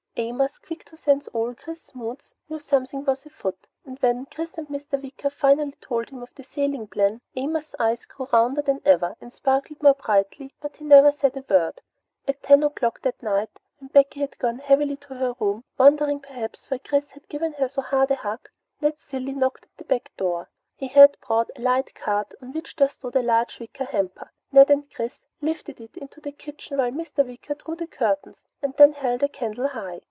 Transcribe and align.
Amos, 0.17 0.57
quick 0.59 0.83
to 0.85 0.97
sense 0.97 1.29
all 1.29 1.55
Chris's 1.55 1.95
moods, 1.95 2.35
knew 2.49 2.59
something 2.59 3.05
was 3.05 3.25
afoot, 3.25 3.65
and 3.85 3.97
when 3.99 4.25
Chris 4.25 4.53
and 4.57 4.67
Mr. 4.67 5.01
Wicker 5.01 5.29
finally 5.29 5.73
told 5.79 6.09
him 6.09 6.21
of 6.21 6.35
the 6.35 6.43
sailing 6.43 6.85
plan, 6.85 7.21
Amos's 7.37 7.73
eyes 7.79 8.05
grew 8.05 8.27
rounder 8.33 8.61
than 8.61 8.81
ever 8.83 9.15
and 9.21 9.31
sparkled 9.31 9.81
more 9.81 9.93
brightly, 9.93 10.53
but 10.61 10.73
he 10.75 10.79
said 10.83 10.87
never 11.33 11.39
a 11.39 11.43
word. 11.49 11.81
At 12.27 12.43
ten 12.43 12.61
o'clock 12.61 13.01
that 13.01 13.23
night, 13.23 13.57
when 13.79 13.87
Becky 13.87 14.19
had 14.19 14.37
gone 14.37 14.59
heavily 14.59 14.97
to 14.97 15.13
her 15.13 15.33
room, 15.39 15.63
wondering 15.77 16.19
perhaps 16.19 16.69
why 16.69 16.79
Chris 16.79 17.11
had 17.11 17.29
given 17.29 17.53
her 17.53 17.69
so 17.69 17.81
hard 17.81 18.11
a 18.11 18.15
hug, 18.15 18.49
Ned 18.81 18.97
Cilley 18.99 19.33
knocked 19.33 19.63
at 19.63 19.77
the 19.77 19.85
back 19.85 20.11
door. 20.17 20.49
He 20.75 20.87
had 20.89 21.15
brought 21.25 21.49
a 21.55 21.61
light 21.61 21.95
cart 21.95 22.33
on 22.41 22.51
which 22.51 22.75
there 22.75 22.89
stood 22.89 23.15
a 23.15 23.23
large 23.23 23.59
wicker 23.59 23.85
hamper. 23.85 24.29
Ned 24.51 24.69
and 24.69 24.91
Chris 24.93 25.21
lifted 25.41 25.79
it 25.79 25.95
into 25.95 26.19
the 26.19 26.33
kitchen 26.33 26.77
while 26.77 26.91
Mr. 26.91 27.25
Wicker 27.25 27.53
drew 27.55 27.75
the 27.75 27.87
curtains 27.87 28.37
and 28.61 28.75
then 28.75 28.91
held 28.91 29.23
a 29.23 29.29
candle 29.29 29.69
high. 29.69 29.99